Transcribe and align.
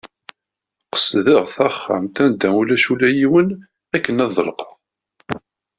Qesdeɣ 0.93 1.43
taxxamt 1.55 2.17
anda 2.25 2.49
ulac 2.59 2.85
ula 2.93 3.09
yiwen 3.17 3.49
akken 3.95 4.21
ad 4.23 4.31
ḍelqeɣ. 4.37 4.73